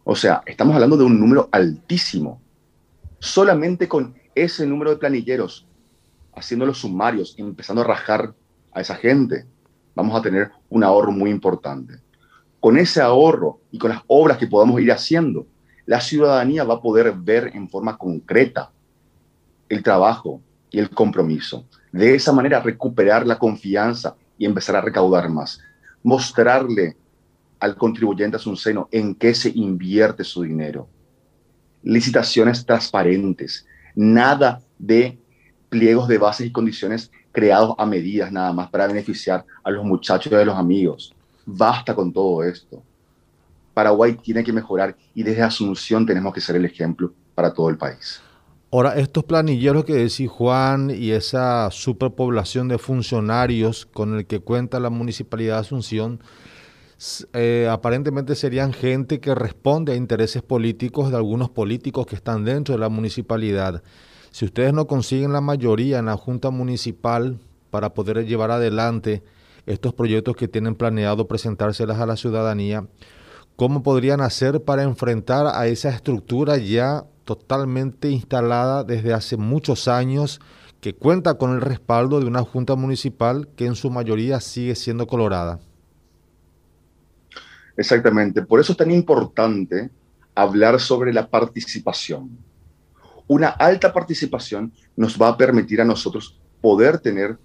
O 0.03 0.15
sea, 0.15 0.41
estamos 0.45 0.75
hablando 0.75 0.97
de 0.97 1.05
un 1.05 1.19
número 1.19 1.49
altísimo. 1.51 2.41
Solamente 3.19 3.87
con 3.87 4.15
ese 4.35 4.65
número 4.67 4.91
de 4.91 4.97
planilleros, 4.97 5.65
haciendo 6.35 6.65
los 6.65 6.79
sumarios, 6.79 7.35
empezando 7.37 7.81
a 7.81 7.85
rajar 7.85 8.33
a 8.73 8.81
esa 8.81 8.95
gente, 8.95 9.45
vamos 9.95 10.17
a 10.17 10.21
tener 10.21 10.51
un 10.69 10.83
ahorro 10.83 11.11
muy 11.11 11.29
importante. 11.29 11.95
Con 12.59 12.77
ese 12.77 13.01
ahorro 13.01 13.59
y 13.71 13.77
con 13.77 13.91
las 13.91 14.01
obras 14.07 14.37
que 14.37 14.47
podamos 14.47 14.79
ir 14.81 14.91
haciendo, 14.91 15.47
la 15.85 16.01
ciudadanía 16.01 16.63
va 16.63 16.75
a 16.75 16.81
poder 16.81 17.13
ver 17.13 17.51
en 17.53 17.69
forma 17.69 17.97
concreta 17.97 18.71
el 19.69 19.83
trabajo 19.83 20.41
y 20.69 20.79
el 20.79 20.89
compromiso. 20.89 21.65
De 21.93 22.15
esa 22.15 22.33
manera 22.33 22.59
recuperar 22.59 23.25
la 23.25 23.37
confianza 23.37 24.15
y 24.37 24.45
empezar 24.45 24.75
a 24.75 24.81
recaudar 24.81 25.29
más. 25.29 25.59
Mostrarle 26.01 26.97
al 27.59 27.77
contribuyente 27.77 28.35
a 28.35 28.39
su 28.39 28.55
seno 28.55 28.89
en 28.91 29.13
qué 29.13 29.35
se 29.35 29.49
invierte 29.49 30.23
su 30.23 30.41
dinero. 30.41 30.87
Licitaciones 31.83 32.65
transparentes, 32.65 33.67
nada 33.95 34.59
de 34.79 35.19
pliegos 35.69 36.07
de 36.07 36.17
bases 36.17 36.47
y 36.47 36.51
condiciones 36.51 37.11
creados 37.31 37.75
a 37.77 37.85
medidas 37.85 38.31
nada 38.31 38.51
más 38.51 38.71
para 38.71 38.87
beneficiar 38.87 39.45
a 39.63 39.69
los 39.69 39.85
muchachos 39.85 40.31
y 40.31 40.35
a 40.35 40.43
los 40.43 40.57
amigos. 40.57 41.13
Basta 41.45 41.93
con 41.93 42.11
todo 42.11 42.43
esto. 42.43 42.81
Paraguay 43.73 44.15
tiene 44.15 44.43
que 44.43 44.51
mejorar 44.51 44.95
y 45.13 45.21
desde 45.21 45.43
Asunción 45.43 46.07
tenemos 46.07 46.33
que 46.33 46.41
ser 46.41 46.55
el 46.55 46.65
ejemplo 46.65 47.13
para 47.35 47.53
todo 47.53 47.69
el 47.69 47.77
país. 47.77 48.19
Ahora, 48.73 48.95
estos 48.95 49.23
planilleros 49.23 49.85
que 49.85 49.93
decís 49.93 50.27
Juan 50.31 50.89
y 50.89 51.11
esa 51.11 51.69
superpoblación 51.69 52.69
de 52.69 52.79
funcionarios 52.79 53.85
con 53.85 54.17
el 54.17 54.25
que 54.25 54.39
cuenta 54.39 54.79
la 54.79 54.89
Municipalidad 54.89 55.57
de 55.57 55.59
Asunción, 55.59 56.21
eh, 57.33 57.67
aparentemente 57.69 58.33
serían 58.33 58.73
gente 58.73 59.19
que 59.19 59.35
responde 59.35 59.93
a 59.93 59.95
intereses 59.95 60.41
políticos 60.41 61.11
de 61.11 61.17
algunos 61.17 61.51
políticos 61.51 62.07
que 62.07 62.15
están 62.15 62.45
dentro 62.45 62.73
de 62.73 62.79
la 62.79 62.89
municipalidad. 62.89 63.83
Si 64.31 64.43
ustedes 64.45 64.73
no 64.73 64.87
consiguen 64.87 65.33
la 65.33 65.41
mayoría 65.41 65.99
en 65.99 66.07
la 66.07 66.17
Junta 66.17 66.49
Municipal 66.49 67.37
para 67.69 67.93
poder 67.93 68.25
llevar 68.25 68.49
adelante 68.49 69.21
estos 69.67 69.93
proyectos 69.93 70.35
que 70.35 70.47
tienen 70.47 70.73
planeado 70.73 71.27
presentárselas 71.27 71.99
a 71.99 72.07
la 72.07 72.17
ciudadanía, 72.17 72.87
¿cómo 73.55 73.83
podrían 73.83 74.21
hacer 74.21 74.63
para 74.63 74.81
enfrentar 74.81 75.45
a 75.45 75.67
esa 75.67 75.89
estructura 75.91 76.57
ya 76.57 77.05
totalmente 77.23 78.09
instalada 78.09 78.83
desde 78.83 79.13
hace 79.13 79.37
muchos 79.37 79.87
años, 79.87 80.39
que 80.81 80.93
cuenta 80.93 81.35
con 81.35 81.51
el 81.51 81.61
respaldo 81.61 82.19
de 82.19 82.25
una 82.25 82.41
junta 82.41 82.75
municipal 82.75 83.47
que 83.55 83.65
en 83.65 83.75
su 83.75 83.89
mayoría 83.89 84.39
sigue 84.41 84.75
siendo 84.75 85.07
colorada. 85.07 85.59
Exactamente, 87.77 88.41
por 88.41 88.59
eso 88.59 88.73
es 88.73 88.77
tan 88.77 88.91
importante 88.91 89.89
hablar 90.35 90.79
sobre 90.79 91.13
la 91.13 91.27
participación. 91.27 92.37
Una 93.27 93.49
alta 93.49 93.93
participación 93.93 94.73
nos 94.95 95.19
va 95.19 95.29
a 95.29 95.37
permitir 95.37 95.81
a 95.81 95.85
nosotros 95.85 96.37
poder 96.61 96.99
tener, 96.99 97.37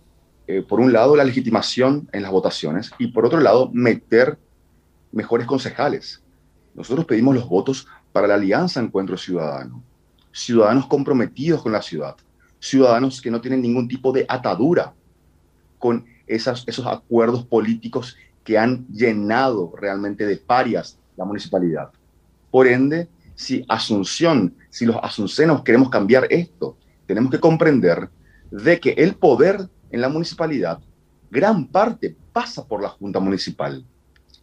eh, 0.47 0.63
por 0.63 0.81
un 0.81 0.93
lado, 0.93 1.17
la 1.17 1.25
legitimación 1.25 2.09
en 2.13 2.23
las 2.23 2.33
votaciones 2.33 2.91
y 2.99 3.09
por 3.09 3.25
otro 3.25 3.41
lado, 3.41 3.71
meter 3.73 4.39
mejores 5.13 5.47
concejales. 5.47 6.23
Nosotros 6.75 7.07
pedimos 7.07 7.35
los 7.35 7.49
votos 7.49 7.87
para 8.19 8.27
la 8.27 8.35
Alianza 8.35 8.81
Encuentro 8.81 9.17
Ciudadano. 9.17 9.81
Ciudadanos 10.33 10.89
comprometidos 10.89 11.63
con 11.63 11.71
la 11.71 11.81
ciudad. 11.81 12.17
Ciudadanos 12.59 13.23
que 13.23 13.31
no 13.31 13.41
tienen 13.41 13.63
ningún 13.63 13.87
tipo 13.87 14.11
de 14.11 14.27
atadura 14.29 14.93
con 15.79 16.05
esos 16.27 16.85
acuerdos 16.85 17.45
políticos 17.45 18.17
que 18.43 18.59
han 18.59 18.89
llenado 18.89 19.73
realmente 19.77 20.27
de 20.27 20.37
parias 20.37 20.99
la 21.17 21.25
municipalidad. 21.25 21.93
Por 22.51 22.67
ende, 22.67 23.09
si 23.37 23.65
Asunción, 23.69 24.53
si 24.69 24.85
los 24.85 24.97
asuncenos 25.01 25.63
queremos 25.63 25.89
cambiar 25.89 26.27
esto, 26.29 26.77
tenemos 27.07 27.31
que 27.31 27.39
comprender 27.39 28.09
de 28.51 28.81
que 28.81 28.95
el 28.95 29.15
poder 29.15 29.69
en 29.93 30.01
la 30.01 30.09
municipalidad, 30.09 30.81
gran 31.31 31.69
parte 31.69 32.17
pasa 32.33 32.67
por 32.67 32.83
la 32.83 32.89
Junta 32.89 33.21
Municipal. 33.21 33.85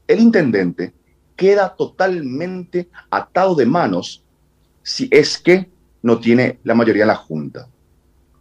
El 0.08 0.22
intendente 0.22 0.94
queda 1.36 1.76
totalmente 1.76 2.90
atado 3.10 3.56
de 3.56 3.66
manos 3.66 4.24
si 4.84 5.08
es 5.12 5.38
que 5.38 5.70
no 6.02 6.20
tiene 6.20 6.60
la 6.64 6.76
mayoría 6.76 7.04
en 7.04 7.08
la 7.10 7.16
Junta. 7.16 7.68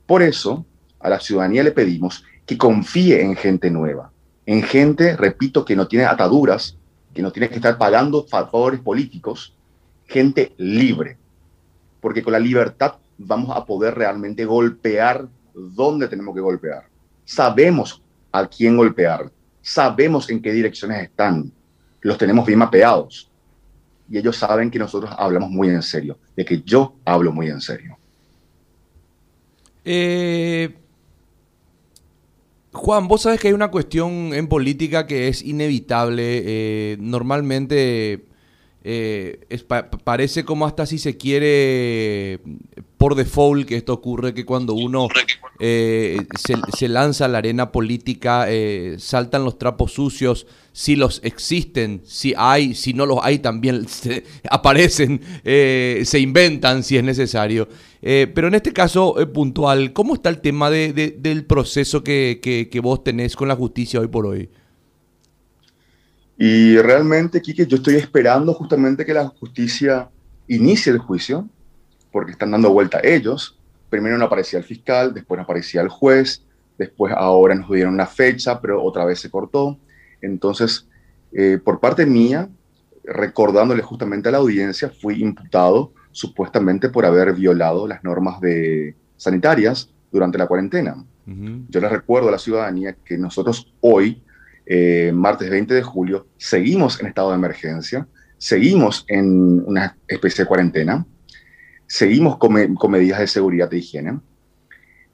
Por 0.06 0.22
eso, 0.22 0.66
a 1.00 1.08
la 1.08 1.20
ciudadanía 1.20 1.62
le 1.62 1.72
pedimos 1.72 2.24
que 2.44 2.58
confíe 2.58 3.22
en 3.22 3.36
gente 3.36 3.70
nueva, 3.70 4.10
en 4.46 4.62
gente, 4.62 5.16
repito, 5.16 5.64
que 5.64 5.74
no 5.74 5.88
tiene 5.88 6.04
ataduras, 6.04 6.76
que 7.14 7.22
no 7.22 7.32
tiene 7.32 7.48
que 7.48 7.56
estar 7.56 7.78
pagando 7.78 8.26
favores 8.26 8.80
políticos, 8.80 9.54
gente 10.06 10.52
libre, 10.58 11.16
porque 12.00 12.22
con 12.22 12.32
la 12.32 12.38
libertad 12.38 12.96
vamos 13.16 13.56
a 13.56 13.64
poder 13.64 13.94
realmente 13.94 14.44
golpear 14.44 15.26
donde 15.54 16.08
tenemos 16.08 16.34
que 16.34 16.40
golpear. 16.42 16.84
Sabemos 17.24 18.02
a 18.30 18.46
quién 18.46 18.76
golpear, 18.76 19.30
sabemos 19.62 20.28
en 20.28 20.42
qué 20.42 20.52
direcciones 20.52 21.02
están, 21.02 21.50
los 22.04 22.18
tenemos 22.18 22.46
bien 22.46 22.58
mapeados. 22.58 23.30
Y 24.08 24.18
ellos 24.18 24.36
saben 24.36 24.70
que 24.70 24.78
nosotros 24.78 25.10
hablamos 25.18 25.50
muy 25.50 25.68
en 25.68 25.82
serio, 25.82 26.18
de 26.36 26.44
que 26.44 26.60
yo 26.60 26.94
hablo 27.04 27.32
muy 27.32 27.48
en 27.48 27.60
serio. 27.60 27.96
Eh, 29.84 30.74
Juan, 32.72 33.08
vos 33.08 33.22
sabes 33.22 33.40
que 33.40 33.48
hay 33.48 33.54
una 33.54 33.70
cuestión 33.70 34.34
en 34.34 34.48
política 34.48 35.06
que 35.06 35.28
es 35.28 35.42
inevitable. 35.42 36.42
Eh, 36.44 36.96
normalmente 37.00 38.26
eh, 38.86 39.46
parece 40.04 40.44
como 40.44 40.66
hasta 40.66 40.84
si 40.84 40.98
se 40.98 41.16
quiere 41.16 42.38
por 42.98 43.14
default 43.14 43.66
que 43.66 43.76
esto 43.76 43.94
ocurre 43.94 44.34
que 44.34 44.44
cuando 44.44 44.74
uno 44.74 45.08
eh, 45.58 46.18
se, 46.76 46.88
lanza 46.88 47.24
a 47.24 47.28
la 47.28 47.38
arena 47.38 47.72
política 47.72 48.44
eh, 48.48 48.96
saltan 48.98 49.42
los 49.42 49.58
trapos 49.58 49.92
sucios 49.92 50.46
si 50.72 50.96
los 50.96 51.22
existen 51.24 52.02
si 52.04 52.34
hay 52.36 52.74
si 52.74 52.92
no 52.92 53.06
los 53.06 53.20
hay 53.22 53.38
también 53.38 53.86
aparecen 54.50 55.22
se 55.42 56.18
inventan 56.20 56.82
si 56.82 56.98
es 56.98 57.04
necesario. 57.04 57.66
Pero 58.02 58.48
en 58.48 58.54
este 58.54 58.74
caso 58.74 59.14
puntual 59.32 59.94
cómo 59.94 60.12
está 60.12 60.28
el 60.28 60.42
tema 60.42 60.68
del 60.68 61.46
proceso 61.46 62.04
que, 62.04 62.38
que 62.70 62.80
vos 62.80 63.02
tenés 63.02 63.34
con 63.34 63.48
la 63.48 63.56
justicia 63.56 63.98
hoy 63.98 64.08
por 64.08 64.26
hoy 64.26 64.50
y 66.36 66.78
realmente, 66.78 67.40
Quique, 67.40 67.66
yo 67.66 67.76
estoy 67.76 67.96
esperando 67.96 68.52
justamente 68.54 69.04
que 69.04 69.14
la 69.14 69.28
justicia 69.28 70.08
inicie 70.48 70.92
el 70.92 70.98
juicio, 70.98 71.48
porque 72.10 72.32
están 72.32 72.50
dando 72.50 72.70
vuelta 72.70 73.00
ellos. 73.02 73.58
Primero 73.88 74.18
no 74.18 74.24
aparecía 74.24 74.58
el 74.58 74.64
fiscal, 74.64 75.14
después 75.14 75.38
no 75.38 75.44
aparecía 75.44 75.80
el 75.80 75.88
juez, 75.88 76.42
después 76.76 77.14
ahora 77.16 77.54
nos 77.54 77.70
dieron 77.70 77.94
una 77.94 78.06
fecha, 78.06 78.60
pero 78.60 78.82
otra 78.82 79.04
vez 79.04 79.20
se 79.20 79.30
cortó. 79.30 79.78
Entonces, 80.20 80.88
eh, 81.32 81.58
por 81.62 81.80
parte 81.80 82.04
mía, 82.04 82.48
recordándole 83.04 83.82
justamente 83.82 84.28
a 84.28 84.32
la 84.32 84.38
audiencia, 84.38 84.90
fui 84.90 85.22
imputado 85.22 85.92
supuestamente 86.10 86.88
por 86.88 87.04
haber 87.04 87.32
violado 87.34 87.86
las 87.86 88.02
normas 88.02 88.40
de, 88.40 88.96
sanitarias 89.16 89.90
durante 90.12 90.38
la 90.38 90.46
cuarentena. 90.46 91.04
Yo 91.26 91.80
les 91.80 91.90
recuerdo 91.90 92.28
a 92.28 92.32
la 92.32 92.38
ciudadanía 92.38 92.96
que 93.02 93.16
nosotros 93.16 93.72
hoy 93.80 94.22
eh, 94.66 95.12
martes 95.14 95.50
20 95.50 95.74
de 95.74 95.82
julio, 95.82 96.26
seguimos 96.38 97.00
en 97.00 97.06
estado 97.06 97.30
de 97.30 97.36
emergencia, 97.36 98.06
seguimos 98.38 99.04
en 99.08 99.62
una 99.66 99.96
especie 100.08 100.44
de 100.44 100.48
cuarentena, 100.48 101.06
seguimos 101.86 102.38
con, 102.38 102.54
medidas 102.90 103.20
de 103.20 103.26
seguridad 103.26 103.72
e 103.72 103.78
higiene. 103.78 104.20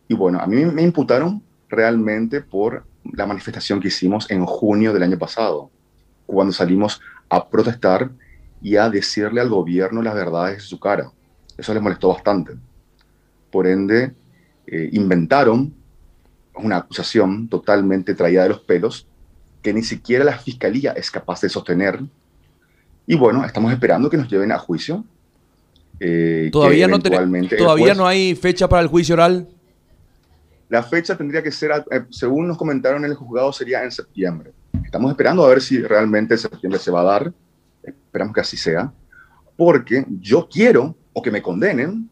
Y 0.08 0.14
bueno, 0.14 0.40
a 0.40 0.46
mí 0.46 0.64
me 0.64 0.82
imputaron 0.82 1.42
realmente 1.68 2.40
por 2.40 2.84
la 3.12 3.26
manifestación 3.26 3.80
que 3.80 3.88
hicimos 3.88 4.30
en 4.30 4.44
junio 4.46 4.92
del 4.92 5.02
año 5.02 5.18
pasado, 5.18 5.70
cuando 6.26 6.52
salimos 6.52 7.00
a 7.28 7.48
protestar 7.48 8.10
y 8.62 8.76
a 8.76 8.88
decirle 8.88 9.40
al 9.40 9.48
gobierno 9.48 10.02
las 10.02 10.14
verdades 10.14 10.56
de 10.58 10.62
su 10.62 10.78
cara. 10.78 11.10
Eso 11.56 11.74
les 11.74 11.82
molestó 11.82 12.08
bastante. 12.08 12.54
Por 13.50 13.66
ende, 13.66 14.14
eh, 14.66 14.90
inventaron 14.92 15.74
una 16.54 16.76
acusación 16.76 17.48
totalmente 17.48 18.14
traída 18.14 18.42
de 18.44 18.50
los 18.50 18.60
pelos 18.60 19.09
que 19.62 19.72
ni 19.72 19.82
siquiera 19.82 20.24
la 20.24 20.38
fiscalía 20.38 20.92
es 20.92 21.10
capaz 21.10 21.40
de 21.42 21.48
sostener. 21.48 22.00
Y 23.06 23.16
bueno, 23.16 23.44
estamos 23.44 23.72
esperando 23.72 24.08
que 24.08 24.16
nos 24.16 24.28
lleven 24.28 24.52
a 24.52 24.58
juicio. 24.58 25.04
Eh, 25.98 26.48
todavía 26.50 26.88
no, 26.88 26.98
todavía 26.98 27.94
no 27.94 28.06
hay 28.06 28.34
fecha 28.34 28.68
para 28.68 28.82
el 28.82 28.88
juicio 28.88 29.14
oral. 29.14 29.48
La 30.68 30.82
fecha 30.82 31.16
tendría 31.16 31.42
que 31.42 31.50
ser, 31.50 31.72
eh, 31.90 32.04
según 32.10 32.46
nos 32.46 32.56
comentaron 32.56 33.04
en 33.04 33.10
el 33.10 33.16
juzgado, 33.16 33.52
sería 33.52 33.82
en 33.82 33.90
septiembre. 33.90 34.52
Estamos 34.84 35.10
esperando 35.10 35.44
a 35.44 35.48
ver 35.48 35.60
si 35.60 35.82
realmente 35.82 36.34
en 36.34 36.38
septiembre 36.38 36.78
se 36.78 36.90
va 36.90 37.00
a 37.00 37.04
dar. 37.04 37.32
Esperamos 37.82 38.34
que 38.34 38.40
así 38.40 38.56
sea. 38.56 38.92
Porque 39.56 40.06
yo 40.20 40.48
quiero 40.50 40.96
o 41.12 41.20
que 41.20 41.30
me 41.30 41.42
condenen 41.42 42.08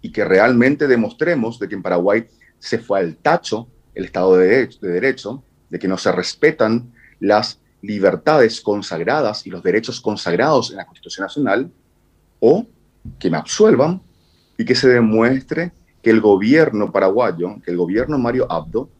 y 0.00 0.10
que 0.10 0.24
realmente 0.24 0.86
demostremos 0.86 1.58
de 1.58 1.68
que 1.68 1.74
en 1.74 1.82
Paraguay 1.82 2.26
se 2.58 2.78
fue 2.78 3.00
al 3.00 3.16
tacho 3.16 3.68
el 3.94 4.04
Estado 4.04 4.36
de 4.36 4.66
de 4.66 4.88
derecho 4.88 5.42
de 5.72 5.78
que 5.78 5.88
no 5.88 5.96
se 5.96 6.12
respetan 6.12 6.92
las 7.18 7.58
libertades 7.80 8.60
consagradas 8.60 9.46
y 9.46 9.50
los 9.50 9.62
derechos 9.62 10.02
consagrados 10.02 10.70
en 10.70 10.76
la 10.76 10.84
Constitución 10.84 11.24
Nacional, 11.24 11.72
o 12.40 12.66
que 13.18 13.30
me 13.30 13.38
absuelvan 13.38 14.02
y 14.58 14.66
que 14.66 14.74
se 14.74 14.88
demuestre 14.88 15.72
que 16.02 16.10
el 16.10 16.20
gobierno 16.20 16.92
paraguayo, 16.92 17.56
que 17.64 17.70
el 17.70 17.78
gobierno 17.78 18.18
Mario 18.18 18.46
Abdo, 18.52 18.90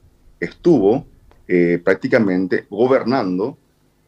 estuvo 0.41 1.07
eh, 1.47 1.79
prácticamente 1.85 2.67
gobernando 2.71 3.59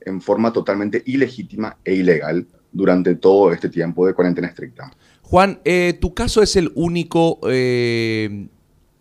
en 0.00 0.22
forma 0.22 0.50
totalmente 0.50 1.02
ilegítima 1.04 1.76
e 1.84 1.94
ilegal 1.94 2.46
durante 2.72 3.14
todo 3.16 3.52
este 3.52 3.68
tiempo 3.68 4.06
de 4.06 4.14
cuarentena 4.14 4.48
estricta. 4.48 4.90
Juan, 5.20 5.60
eh, 5.64 5.98
tu 6.00 6.14
caso 6.14 6.42
es 6.42 6.56
el 6.56 6.72
único 6.74 7.40
eh, 7.48 8.48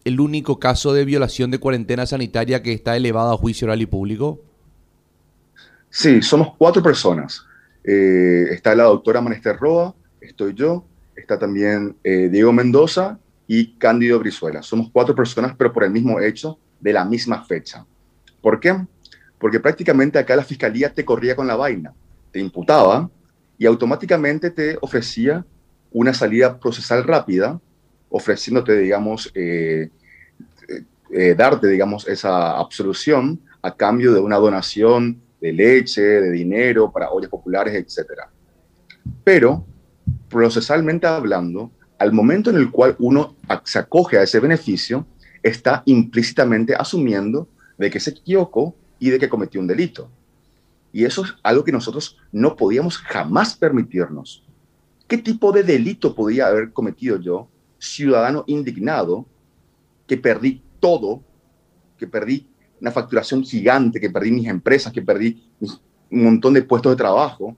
el 0.05 0.19
único 0.19 0.59
caso 0.59 0.93
de 0.93 1.05
violación 1.05 1.51
de 1.51 1.59
cuarentena 1.59 2.05
sanitaria 2.05 2.61
que 2.61 2.73
está 2.73 2.97
elevado 2.97 3.33
a 3.33 3.37
juicio 3.37 3.65
oral 3.65 3.81
y 3.81 3.85
público? 3.85 4.41
Sí, 5.89 6.21
somos 6.21 6.55
cuatro 6.57 6.81
personas. 6.81 7.45
Eh, 7.83 8.45
está 8.51 8.75
la 8.75 8.83
doctora 8.83 9.21
Manester 9.21 9.57
Roa, 9.57 9.93
estoy 10.21 10.53
yo, 10.53 10.85
está 11.15 11.37
también 11.37 11.95
eh, 12.03 12.29
Diego 12.31 12.51
Mendoza 12.51 13.19
y 13.47 13.73
Cándido 13.75 14.19
Brizuela. 14.19 14.63
Somos 14.63 14.89
cuatro 14.91 15.15
personas, 15.15 15.55
pero 15.57 15.71
por 15.71 15.83
el 15.83 15.91
mismo 15.91 16.19
hecho, 16.19 16.57
de 16.79 16.93
la 16.93 17.05
misma 17.05 17.43
fecha. 17.45 17.85
¿Por 18.41 18.59
qué? 18.59 18.75
Porque 19.39 19.59
prácticamente 19.59 20.19
acá 20.19 20.35
la 20.35 20.43
fiscalía 20.43 20.93
te 20.93 21.05
corría 21.05 21.35
con 21.35 21.47
la 21.47 21.55
vaina, 21.55 21.93
te 22.31 22.39
imputaba 22.39 23.09
y 23.57 23.65
automáticamente 23.65 24.51
te 24.51 24.77
ofrecía 24.81 25.45
una 25.91 26.13
salida 26.13 26.59
procesal 26.59 27.03
rápida 27.03 27.59
ofreciéndote, 28.13 28.77
digamos, 28.77 29.31
eh, 29.33 29.89
eh, 31.11 31.35
darte, 31.35 31.67
digamos, 31.67 32.07
esa 32.07 32.59
absolución 32.59 33.41
a 33.63 33.75
cambio 33.75 34.13
de 34.13 34.19
una 34.19 34.37
donación 34.37 35.19
de 35.41 35.51
leche, 35.51 36.01
de 36.01 36.31
dinero 36.31 36.91
para 36.91 37.09
ollas 37.09 37.31
populares, 37.31 37.73
etc. 37.73 38.21
Pero, 39.23 39.65
procesalmente 40.29 41.07
hablando, 41.07 41.71
al 41.97 42.13
momento 42.13 42.51
en 42.51 42.57
el 42.57 42.69
cual 42.69 42.95
uno 42.99 43.35
se 43.63 43.79
acoge 43.79 44.19
a 44.19 44.23
ese 44.23 44.39
beneficio, 44.39 45.07
está 45.41 45.81
implícitamente 45.85 46.75
asumiendo 46.75 47.47
de 47.79 47.89
que 47.89 47.99
se 47.99 48.11
equivocó 48.11 48.75
y 48.99 49.09
de 49.09 49.17
que 49.17 49.27
cometió 49.27 49.59
un 49.59 49.67
delito. 49.67 50.07
Y 50.91 51.03
eso 51.03 51.23
es 51.25 51.33
algo 51.41 51.63
que 51.63 51.71
nosotros 51.71 52.19
no 52.31 52.55
podíamos 52.55 52.99
jamás 52.99 53.55
permitirnos. 53.55 54.43
¿Qué 55.07 55.17
tipo 55.17 55.51
de 55.51 55.63
delito 55.63 56.13
podía 56.13 56.45
haber 56.45 56.71
cometido 56.73 57.19
yo 57.19 57.49
ciudadano 57.83 58.43
indignado 58.47 59.25
que 60.07 60.17
perdí 60.17 60.61
todo, 60.79 61.21
que 61.97 62.07
perdí 62.07 62.47
una 62.79 62.91
facturación 62.91 63.43
gigante, 63.43 63.99
que 63.99 64.09
perdí 64.09 64.31
mis 64.31 64.47
empresas, 64.47 64.91
que 64.91 65.01
perdí 65.01 65.43
un 65.59 66.23
montón 66.23 66.53
de 66.53 66.63
puestos 66.63 66.93
de 66.93 66.97
trabajo, 66.97 67.55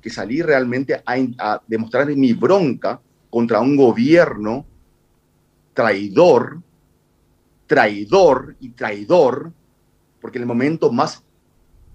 que 0.00 0.10
salí 0.10 0.42
realmente 0.42 1.02
a, 1.04 1.62
demostrar 1.66 2.06
mi 2.08 2.32
bronca 2.32 3.00
contra 3.30 3.60
un 3.60 3.76
gobierno 3.76 4.66
traidor, 5.74 6.60
traidor 7.66 8.56
y 8.60 8.70
traidor, 8.70 9.52
porque 10.20 10.38
en 10.38 10.42
el 10.42 10.48
momento 10.48 10.92
más, 10.92 11.22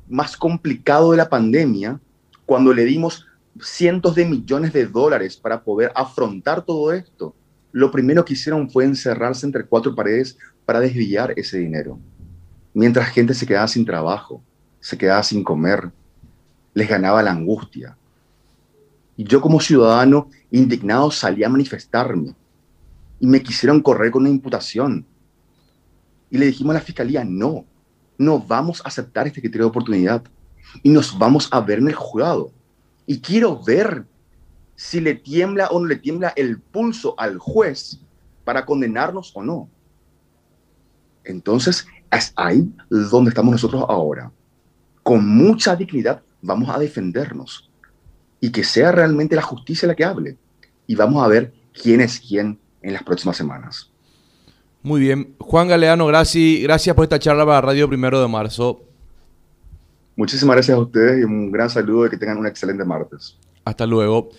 más 0.08 0.36
complicado 0.36 1.12
de 1.12 1.17
la 1.17 1.30
pandemia, 1.30 1.99
cuando 2.45 2.73
le 2.73 2.86
dimos 2.86 3.27
cientos 3.62 4.15
de 4.15 4.25
millones 4.25 4.73
de 4.73 4.86
dólares 4.86 5.38
para 5.38 5.62
poder 5.63 5.91
afrontar 5.95 6.63
todo 6.63 6.93
esto, 6.93 7.36
lo 7.71 7.91
primero 7.91 8.23
que 8.25 8.34
hicieron 8.34 8.69
fue 8.69 8.86
encerrarse 8.86 9.45
entre 9.45 9.65
cuatro 9.65 9.93
paredes 9.93 10.38
para 10.65 10.80
desviar 10.80 11.34
ese 11.36 11.58
dinero. 11.58 11.99
Mientras 12.73 13.10
gente 13.10 13.34
se 13.34 13.45
quedaba 13.45 13.67
sin 13.67 13.86
trabajo, 13.86 14.41
se 14.80 14.97
quedaba 14.97 15.23
sin 15.23 15.43
comer, 15.43 15.91
les 16.73 16.88
ganaba 16.88 17.23
la 17.23 17.32
angustia. 17.32 17.97
Y 19.15 19.23
yo 19.23 19.41
como 19.41 19.60
ciudadano 19.60 20.30
indignado 20.51 21.10
salí 21.10 21.43
a 21.43 21.49
manifestarme 21.49 22.36
y 23.19 23.27
me 23.27 23.41
quisieron 23.41 23.82
correr 23.82 24.12
con 24.12 24.21
una 24.21 24.30
imputación. 24.30 25.06
Y 26.30 26.38
le 26.38 26.45
dijimos 26.45 26.71
a 26.71 26.80
la 26.80 26.86
fiscalía, 26.86 27.23
no, 27.23 27.65
no 28.17 28.39
vamos 28.39 28.82
a 28.82 28.89
aceptar 28.89 29.27
este 29.27 29.41
criterio 29.41 29.65
de 29.65 29.69
oportunidad 29.69 30.23
y 30.84 30.89
nos 30.89 31.17
vamos 31.17 31.47
a 31.51 31.62
ver 31.62 31.80
en 31.80 31.88
el 31.88 31.95
juzgado. 31.95 32.51
Y 33.06 33.19
quiero 33.19 33.62
ver 33.63 34.06
si 34.78 35.02
le 35.02 35.16
tiembla 35.16 35.68
o 35.70 35.80
no 35.80 35.88
le 35.88 35.96
tiembla 35.98 36.32
el 36.36 36.60
pulso 36.60 37.16
al 37.18 37.40
juez 37.40 38.00
para 38.46 38.66
condenarnos 38.66 39.32
o 39.36 39.44
no. 39.44 39.70
Entonces, 41.26 41.88
es 42.12 42.32
ahí 42.36 42.72
donde 42.90 43.30
estamos 43.30 43.52
nosotros 43.52 43.84
ahora. 43.90 44.32
Con 45.04 45.28
mucha 45.28 45.76
dignidad 45.76 46.22
vamos 46.42 46.70
a 46.70 46.78
defendernos 46.78 47.70
y 48.40 48.52
que 48.52 48.63
sea 48.63 48.92
realmente 48.92 49.36
la 49.36 49.42
justicia 49.42 49.88
la 49.88 49.96
que 49.96 50.06
hable. 50.06 50.38
Y 50.86 50.96
vamos 50.96 51.26
a 51.26 51.28
ver 51.28 51.54
quién 51.74 52.00
es 52.00 52.20
quién 52.20 52.60
en 52.84 52.94
las 52.94 53.04
próximas 53.04 53.36
semanas. 53.36 53.92
Muy 54.84 55.02
bien. 55.02 55.36
Juan 55.40 55.68
Galeano, 55.68 56.06
gracias, 56.06 56.62
gracias 56.62 56.96
por 56.96 57.04
esta 57.04 57.18
charla 57.18 57.46
para 57.46 57.62
Radio 57.62 57.90
Primero 57.90 58.22
de 58.22 58.28
Marzo. 58.28 58.84
Muchísimas 60.16 60.56
gracias 60.56 60.78
a 60.78 60.82
ustedes 60.82 61.20
y 61.20 61.24
un 61.24 61.52
gran 61.52 61.70
saludo 61.70 62.06
y 62.06 62.10
que 62.12 62.18
tengan 62.18 62.38
un 62.38 62.46
excelente 62.46 62.86
martes. 62.86 63.38
Hasta 63.66 63.86
luego. 63.86 64.30